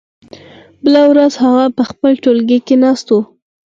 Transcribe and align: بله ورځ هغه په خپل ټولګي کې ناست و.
بله 0.83 1.01
ورځ 1.11 1.33
هغه 1.43 1.65
په 1.77 1.83
خپل 1.89 2.11
ټولګي 2.23 2.59
کې 2.67 2.75
ناست 2.83 3.07
و. 3.13 3.17